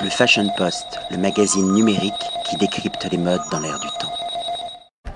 Le 0.00 0.10
Fashion 0.10 0.48
Post, 0.56 1.00
le 1.10 1.16
magazine 1.16 1.72
numérique 1.72 2.12
qui 2.48 2.56
décrypte 2.56 3.08
les 3.10 3.18
modes 3.18 3.40
dans 3.50 3.58
l'air 3.58 3.80
du 3.80 3.88
temps. 3.98 5.12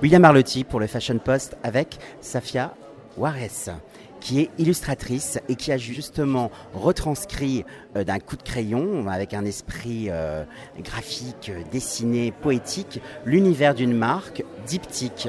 William 0.00 0.24
Arlotti 0.24 0.62
pour 0.62 0.78
le 0.78 0.86
Fashion 0.86 1.18
Post 1.18 1.56
avec 1.64 1.98
Safia 2.20 2.74
Juarez 3.16 3.72
qui 4.20 4.40
est 4.40 4.50
illustratrice 4.58 5.40
et 5.48 5.56
qui 5.56 5.72
a 5.72 5.78
justement 5.78 6.50
retranscrit 6.74 7.64
euh, 7.96 8.04
d'un 8.04 8.18
coup 8.18 8.36
de 8.36 8.42
crayon, 8.42 9.08
avec 9.08 9.34
un 9.34 9.44
esprit 9.44 10.06
euh, 10.10 10.44
graphique, 10.80 11.50
dessiné, 11.72 12.32
poétique, 12.32 13.00
l'univers 13.24 13.74
d'une 13.74 13.94
marque, 13.94 14.44
Diptyque. 14.66 15.28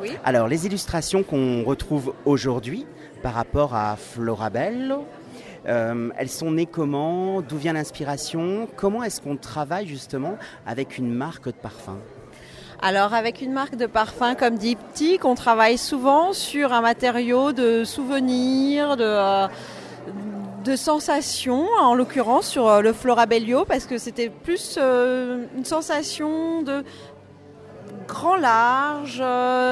Oui. 0.00 0.10
Alors, 0.24 0.48
les 0.48 0.66
illustrations 0.66 1.22
qu'on 1.22 1.64
retrouve 1.64 2.14
aujourd'hui 2.24 2.86
par 3.22 3.34
rapport 3.34 3.74
à 3.74 3.96
Florabello, 3.96 5.06
euh, 5.66 6.10
elles 6.16 6.28
sont 6.28 6.52
nées 6.52 6.66
comment? 6.66 7.40
D'où 7.42 7.56
vient 7.56 7.72
l'inspiration? 7.72 8.68
Comment 8.76 9.02
est-ce 9.02 9.20
qu'on 9.20 9.36
travaille 9.36 9.86
justement 9.86 10.36
avec 10.66 10.98
une 10.98 11.12
marque 11.12 11.46
de 11.46 11.52
parfum? 11.52 11.98
Alors 12.82 13.14
avec 13.14 13.40
une 13.40 13.52
marque 13.52 13.76
de 13.76 13.86
parfum 13.86 14.34
comme 14.34 14.56
Diptyque, 14.56 15.24
on 15.24 15.34
travaille 15.34 15.78
souvent 15.78 16.34
sur 16.34 16.74
un 16.74 16.82
matériau 16.82 17.52
de 17.52 17.84
souvenirs, 17.84 18.96
de, 18.98 19.04
euh, 19.04 20.76
sensations, 20.76 21.66
en 21.80 21.94
l'occurrence 21.94 22.48
sur 22.48 22.68
euh, 22.68 22.80
le 22.82 22.92
Florabellio, 22.92 23.64
parce 23.64 23.86
que 23.86 23.96
c'était 23.96 24.28
plus 24.28 24.76
euh, 24.78 25.46
une 25.56 25.64
sensation 25.64 26.62
de 26.62 26.84
grand 28.06 28.36
large. 28.36 29.22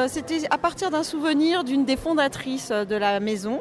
C'était 0.09 0.41
à 0.51 0.59
partir 0.59 0.91
d'un 0.91 1.03
souvenir 1.03 1.63
d'une 1.63 1.85
des 1.85 1.97
fondatrices 1.97 2.71
de 2.71 2.97
la 2.97 3.21
maison 3.21 3.61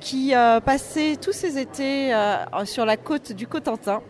qui 0.00 0.34
euh, 0.34 0.60
passait 0.60 1.16
tous 1.20 1.32
ses 1.32 1.58
étés 1.58 2.14
euh, 2.14 2.64
sur 2.64 2.84
la 2.84 2.96
côte 2.96 3.32
du 3.32 3.46
Cotentin. 3.46 4.02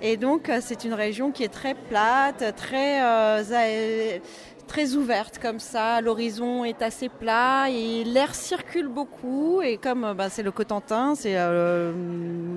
Et 0.00 0.16
donc 0.16 0.48
euh, 0.48 0.58
c'est 0.62 0.84
une 0.84 0.94
région 0.94 1.30
qui 1.32 1.44
est 1.44 1.52
très 1.52 1.74
plate, 1.74 2.54
très, 2.56 3.00
très 4.68 4.94
ouverte 4.94 5.40
comme 5.40 5.58
ça. 5.58 6.00
L'horizon 6.00 6.62
est 6.62 6.82
assez 6.82 7.08
plat 7.08 7.68
et 7.70 8.04
l'air 8.04 8.34
circule 8.34 8.86
beaucoup. 8.86 9.60
Et 9.62 9.78
comme 9.78 10.04
euh, 10.04 10.14
bah, 10.14 10.28
c'est 10.28 10.44
le 10.44 10.52
Cotentin, 10.52 11.16
c'est 11.16 11.34
euh, 11.36 11.92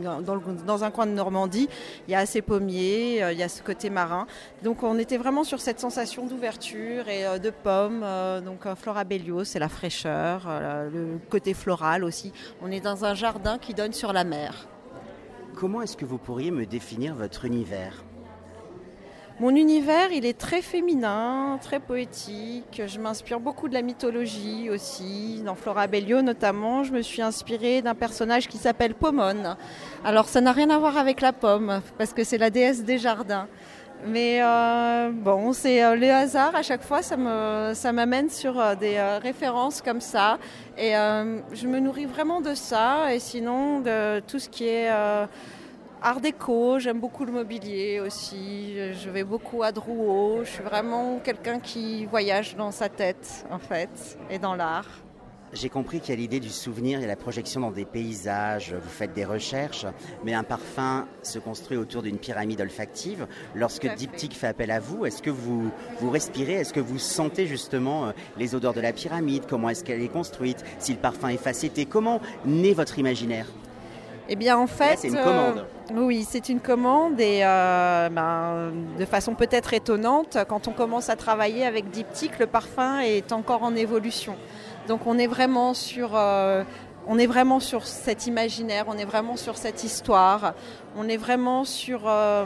dans, 0.03 0.83
un 0.83 0.91
coin 0.91 1.07
de 1.07 1.13
Normandie, 1.13 1.67
il 2.07 2.11
y 2.11 2.15
a 2.15 2.19
assez 2.19 2.43
pommiers, 2.43 3.23
euh, 3.23 3.31
il 3.31 3.39
y 3.39 3.43
a 3.43 3.49
ce 3.49 3.63
côté 3.63 3.89
marin. 3.89 4.27
Donc 4.63 4.83
on 4.83 4.99
était 4.99 5.17
vraiment 5.17 5.43
sur 5.43 5.59
cette 5.59 5.79
sensation 5.79 6.27
d'ouverture 6.27 7.07
et 7.07 7.39
de 7.39 7.49
pommes. 7.49 8.05
donc 8.45 8.65
euh, 8.65 8.75
Florabellio, 8.75 9.43
c'est 9.43 9.59
la 9.59 9.69
fraîcheur, 9.69 10.47
le 10.93 11.17
côté 11.29 11.53
floral 11.53 12.03
aussi. 12.03 12.33
On 12.61 12.69
est 12.69 12.81
dans 12.81 13.05
un 13.05 13.15
jardin 13.15 13.57
qui 13.57 13.73
donne 13.73 13.93
sur 13.93 14.13
la 14.13 14.23
mer. 14.23 14.67
Comment 15.55 15.81
est-ce 15.81 15.97
que 15.97 16.05
vous 16.05 16.17
pourriez 16.17 16.51
me 16.51 16.65
définir 16.65 17.15
votre 17.15 17.45
univers? 17.45 18.03
Mon 19.41 19.55
univers, 19.55 20.11
il 20.11 20.23
est 20.27 20.37
très 20.37 20.61
féminin, 20.61 21.57
très 21.63 21.79
poétique. 21.79 22.79
Je 22.85 22.99
m'inspire 22.99 23.39
beaucoup 23.39 23.67
de 23.67 23.73
la 23.73 23.81
mythologie 23.81 24.69
aussi. 24.69 25.41
Dans 25.43 25.55
Florabellio 25.55 26.21
notamment, 26.21 26.83
je 26.83 26.91
me 26.91 27.01
suis 27.01 27.23
inspirée 27.23 27.81
d'un 27.81 27.95
personnage 27.95 28.47
qui 28.47 28.59
s'appelle 28.59 28.93
Pomone. 28.93 29.57
Alors 30.05 30.27
ça 30.27 30.41
n'a 30.41 30.51
rien 30.51 30.69
à 30.69 30.77
voir 30.77 30.95
avec 30.95 31.21
la 31.21 31.33
pomme, 31.33 31.81
parce 31.97 32.13
que 32.13 32.23
c'est 32.23 32.37
la 32.37 32.51
déesse 32.51 32.83
des 32.83 32.99
jardins. 32.99 33.47
Mais 34.05 34.43
euh, 34.43 35.09
bon, 35.11 35.53
c'est 35.53 35.83
euh, 35.83 35.95
le 35.95 36.11
hasard 36.11 36.55
à 36.55 36.61
chaque 36.61 36.83
fois, 36.83 37.01
ça 37.01 37.17
m'amène 37.17 38.29
sur 38.29 38.59
euh, 38.59 38.75
des 38.75 39.01
références 39.23 39.81
comme 39.81 40.01
ça, 40.01 40.37
et 40.77 40.91
je 40.91 41.67
me 41.67 41.79
nourris 41.79 42.05
vraiment 42.05 42.41
de 42.41 42.53
ça. 42.53 43.11
Et 43.11 43.17
sinon 43.17 43.79
de 43.79 44.19
tout 44.19 44.37
ce 44.37 44.49
qui 44.49 44.67
est 44.67 44.91
art 46.01 46.19
déco, 46.21 46.79
j'aime 46.79 46.99
beaucoup 46.99 47.25
le 47.25 47.31
mobilier 47.31 47.99
aussi. 47.99 48.73
Je- 48.93 49.09
vais 49.09 49.23
beaucoup 49.23 49.61
à 49.63 49.71
Drouot. 49.71 50.43
Je 50.43 50.49
suis 50.49 50.63
vraiment 50.63 51.19
quelqu'un 51.23 51.59
qui 51.59 52.05
voyage 52.05 52.55
dans 52.55 52.71
sa 52.71 52.87
tête 52.89 53.45
en 53.51 53.59
fait 53.59 54.17
et 54.29 54.39
dans 54.39 54.55
l'art. 54.55 54.87
J'ai 55.53 55.67
compris 55.67 55.99
qu'il 55.99 56.11
y 56.11 56.17
a 56.17 56.21
l'idée 56.21 56.39
du 56.39 56.47
souvenir 56.49 57.01
et 57.01 57.07
la 57.07 57.17
projection 57.17 57.59
dans 57.59 57.71
des 57.71 57.83
paysages, 57.83 58.73
vous 58.73 58.89
faites 58.89 59.11
des 59.13 59.25
recherches, 59.25 59.85
mais 60.23 60.33
un 60.33 60.43
parfum 60.43 61.07
se 61.23 61.39
construit 61.39 61.75
autour 61.75 62.03
d'une 62.03 62.17
pyramide 62.17 62.61
olfactive. 62.61 63.27
Lorsque. 63.53 63.85
Diptyque 63.95 64.33
fait 64.33 64.47
appel 64.47 64.71
à 64.71 64.79
vous, 64.79 65.05
est-ce 65.05 65.21
que 65.21 65.29
vous, 65.29 65.69
vous 65.99 66.09
respirez, 66.09 66.53
est-ce 66.53 66.71
que 66.71 66.79
vous 66.79 66.99
sentez 66.99 67.47
justement 67.47 68.05
euh, 68.05 68.11
les 68.37 68.55
odeurs 68.55 68.73
de 68.73 68.79
la 68.79 68.93
pyramide, 68.93 69.43
comment 69.45 69.67
est-ce 69.69 69.83
qu'elle 69.83 70.01
est 70.01 70.07
construite, 70.07 70.63
si 70.79 70.93
le 70.93 70.99
parfum 70.99 71.27
est 71.27 71.35
facetté, 71.37 71.85
comment 71.85 72.21
naît 72.45 72.73
votre 72.73 72.97
imaginaire? 72.97 73.47
Eh 74.29 74.35
bien, 74.35 74.57
en 74.57 74.67
fait, 74.67 74.99
c'est 74.99 75.09
une 75.09 75.17
euh, 75.17 75.23
commande. 75.23 75.65
oui, 75.93 76.25
c'est 76.29 76.49
une 76.49 76.59
commande 76.59 77.19
et 77.19 77.41
euh, 77.43 78.09
ben, 78.09 78.71
de 78.97 79.05
façon 79.05 79.33
peut-être 79.35 79.73
étonnante, 79.73 80.37
quand 80.47 80.67
on 80.67 80.71
commence 80.71 81.09
à 81.09 81.15
travailler 81.15 81.65
avec 81.65 81.89
Diptyque, 81.89 82.39
le 82.39 82.47
parfum 82.47 82.99
est 82.99 83.31
encore 83.31 83.63
en 83.63 83.75
évolution. 83.75 84.35
Donc, 84.87 85.05
on 85.05 85.17
est 85.17 85.27
vraiment 85.27 85.73
sur, 85.73 86.11
euh, 86.15 86.63
on 87.07 87.17
est 87.17 87.25
vraiment 87.25 87.59
sur 87.59 87.85
cet 87.85 88.27
imaginaire, 88.27 88.85
on 88.87 88.97
est 88.97 89.05
vraiment 89.05 89.35
sur 89.35 89.57
cette 89.57 89.83
histoire, 89.83 90.53
on 90.97 91.07
est 91.07 91.17
vraiment 91.17 91.63
sur 91.65 92.01
euh, 92.05 92.45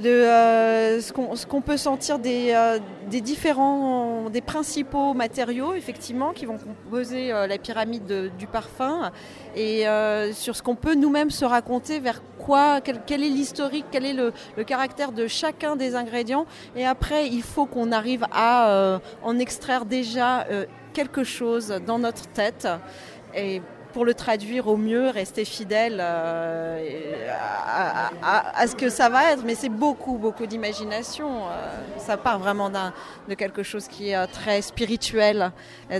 le, 0.00 0.08
euh, 0.10 1.00
ce 1.00 1.46
qu'on 1.46 1.60
peut 1.60 1.76
sentir 1.76 2.18
des, 2.18 2.52
euh, 2.54 2.78
des 3.10 3.20
différents, 3.20 4.30
des 4.30 4.40
principaux 4.40 5.12
matériaux 5.14 5.74
effectivement 5.74 6.32
qui 6.32 6.46
vont 6.46 6.58
composer 6.58 7.32
euh, 7.32 7.46
la 7.46 7.58
pyramide 7.58 8.06
de- 8.06 8.30
du 8.38 8.46
parfum 8.46 9.10
et 9.56 9.84
sur 10.32 10.54
ce 10.54 10.62
qu'on 10.62 10.76
peut 10.76 10.94
nous-mêmes 10.94 11.30
se 11.30 11.44
raconter 11.44 11.98
vers 11.98 12.22
quoi, 12.38 12.80
quel, 12.80 13.22
est 13.24 13.28
l'historique, 13.28 13.86
quel 13.90 14.04
est 14.04 14.12
le, 14.12 14.32
le 14.56 14.64
caractère 14.64 15.10
de 15.10 15.26
chacun 15.26 15.74
des 15.74 15.96
ingrédients. 15.96 16.46
Et 16.76 16.86
après, 16.86 17.26
il 17.26 17.42
faut 17.42 17.66
qu'on 17.66 17.90
arrive 17.90 18.24
à 18.30 19.00
en 19.24 19.38
extraire 19.38 19.84
déjà 19.84 20.46
quelque 20.92 21.24
chose 21.24 21.74
dans 21.84 21.98
notre 21.98 22.28
tête. 22.28 22.68
Et 23.34 23.60
pour 23.92 24.04
le 24.04 24.14
traduire 24.14 24.68
au 24.68 24.76
mieux, 24.76 25.08
rester 25.08 25.44
fidèle 25.44 25.98
euh, 26.00 27.32
à, 28.22 28.66
ce 28.66 28.74
que 28.74 28.88
ça 28.88 29.08
va 29.08 29.32
être. 29.32 29.42
Mais 29.44 29.54
c'est 29.54 29.68
beaucoup, 29.68 30.18
beaucoup 30.18 30.46
d'imagination. 30.46 31.48
Euh, 31.48 31.50
ça 31.98 32.16
part 32.16 32.38
vraiment 32.38 32.70
de 32.70 33.34
quelque 33.34 33.62
chose 33.62 33.88
qui 33.88 34.10
est 34.10 34.16
euh, 34.16 34.26
très 34.26 34.62
spirituel. 34.62 35.52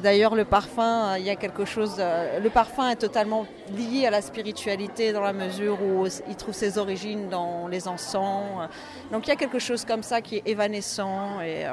D'ailleurs, 0.03 0.35
le 0.35 0.45
parfum, 0.45 1.17
il 1.17 1.25
y 1.25 1.31
a 1.31 1.37
quelque 1.37 1.65
chose. 1.65 1.97
le 1.99 2.49
parfum 2.51 2.91
est 2.91 2.97
totalement 2.97 3.47
lié 3.71 4.07
à 4.07 4.11
la 4.11 4.23
spiritualité 4.23 5.13
dans 5.13 5.23
la 5.23 5.33
mesure 5.33 5.79
où 5.83 6.07
il 6.29 6.37
trouve 6.37 6.55
ses 6.55 6.79
origines 6.79 7.29
dans 7.29 7.69
les 7.69 7.89
encens. 7.89 8.69
Donc 9.11 9.27
il 9.27 9.31
y 9.31 9.33
a 9.33 9.37
quelque 9.37 9.59
chose 9.59 9.85
comme 9.85 10.03
ça 10.03 10.21
qui 10.21 10.37
est 10.37 10.43
évanescent 10.47 11.41
et 11.41 11.65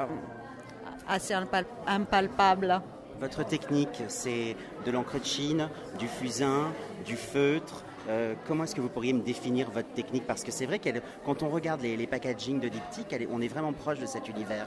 assez 1.08 1.34
impal- 1.34 1.66
impalpable. 1.86 2.80
Votre 3.20 3.46
technique, 3.46 4.02
c'est 4.08 4.56
de 4.84 4.90
l'encre 4.90 5.18
de 5.18 5.24
Chine, 5.24 5.70
du 5.98 6.06
fusain, 6.06 6.70
du 7.06 7.16
feutre. 7.16 7.84
Euh, 8.08 8.34
comment 8.46 8.64
est-ce 8.64 8.74
que 8.74 8.80
vous 8.80 8.88
pourriez 8.88 9.12
me 9.12 9.20
définir 9.20 9.70
votre 9.70 9.88
technique? 9.92 10.26
Parce 10.26 10.44
que 10.44 10.52
c'est 10.52 10.66
vrai 10.66 10.78
que 10.78 10.90
quand 11.24 11.42
on 11.42 11.48
regarde 11.48 11.82
les, 11.82 12.06
packagings 12.06 12.60
de 12.60 12.68
Diptyque, 12.68 13.14
on 13.32 13.40
est 13.40 13.48
vraiment 13.48 13.72
proche 13.72 13.98
de 13.98 14.06
cet 14.06 14.28
univers. 14.28 14.66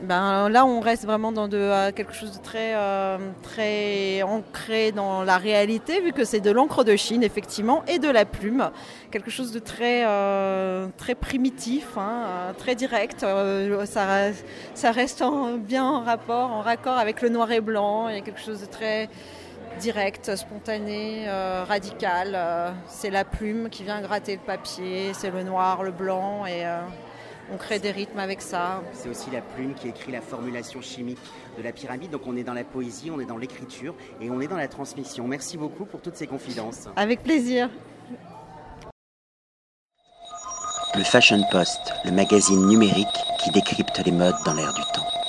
Ben, 0.00 0.48
là, 0.48 0.64
on 0.64 0.80
reste 0.80 1.04
vraiment 1.04 1.32
dans 1.32 1.52
euh, 1.52 1.92
quelque 1.92 2.14
chose 2.14 2.32
de 2.32 2.42
très, 2.42 2.74
euh, 2.74 3.18
très 3.42 4.22
ancré 4.22 4.90
dans 4.90 5.22
la 5.22 5.36
réalité, 5.36 6.00
vu 6.00 6.12
que 6.12 6.24
c'est 6.24 6.40
de 6.40 6.50
l'encre 6.50 6.82
de 6.82 6.96
Chine, 6.96 7.22
effectivement, 7.22 7.84
et 7.86 7.98
de 7.98 8.08
la 8.08 8.24
plume. 8.24 8.70
Quelque 9.10 9.30
chose 9.30 9.52
de 9.52 9.58
très, 9.58 10.06
très 10.96 11.14
primitif, 11.14 11.98
hein, 11.98 12.54
très 12.56 12.74
direct. 12.74 13.26
Ça, 13.84 14.92
reste- 14.92 15.22
bien 15.58 15.84
en 15.84 16.02
rapport, 16.02 16.50
en 16.50 16.62
raccord 16.62 16.96
avec 16.96 17.20
le 17.20 17.28
noir 17.28 17.52
et 17.52 17.60
blanc. 17.60 18.08
Il 18.08 18.14
y 18.14 18.18
a 18.18 18.22
quelque 18.22 18.40
chose 18.40 18.62
de 18.62 18.66
très 18.66 19.10
direct, 19.80 20.34
spontané, 20.36 21.24
euh, 21.28 21.64
radical. 21.64 22.32
Euh, 22.34 22.70
c'est 22.88 23.10
la 23.10 23.24
plume 23.24 23.68
qui 23.70 23.84
vient 23.84 24.00
gratter 24.00 24.36
le 24.36 24.42
papier, 24.42 25.12
c'est 25.14 25.30
le 25.30 25.42
noir, 25.42 25.82
le 25.82 25.90
blanc, 25.90 26.46
et 26.46 26.66
euh, 26.66 26.80
on 27.52 27.56
crée 27.56 27.78
des 27.78 27.90
rythmes 27.90 28.18
avec 28.18 28.42
ça. 28.42 28.82
C'est 28.92 29.08
aussi 29.08 29.30
la 29.30 29.40
plume 29.40 29.74
qui 29.74 29.88
écrit 29.88 30.12
la 30.12 30.20
formulation 30.20 30.80
chimique 30.80 31.18
de 31.56 31.62
la 31.62 31.72
pyramide. 31.72 32.10
Donc 32.10 32.22
on 32.26 32.36
est 32.36 32.44
dans 32.44 32.54
la 32.54 32.64
poésie, 32.64 33.10
on 33.10 33.20
est 33.20 33.26
dans 33.26 33.38
l'écriture 33.38 33.94
et 34.20 34.30
on 34.30 34.40
est 34.40 34.48
dans 34.48 34.56
la 34.56 34.68
transmission. 34.68 35.26
Merci 35.26 35.56
beaucoup 35.56 35.84
pour 35.84 36.00
toutes 36.00 36.16
ces 36.16 36.26
confidences. 36.26 36.88
Avec 36.96 37.22
plaisir. 37.22 37.68
Le 40.94 41.04
Fashion 41.04 41.42
Post, 41.50 41.94
le 42.04 42.10
magazine 42.10 42.66
numérique 42.66 43.06
qui 43.42 43.50
décrypte 43.50 43.98
les 44.04 44.12
modes 44.12 44.36
dans 44.44 44.52
l'air 44.52 44.72
du 44.74 44.82
temps. 44.92 45.21